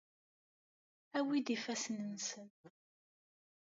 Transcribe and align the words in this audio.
Awi-d 1.17 1.47
ifassen-nsen. 1.55 2.49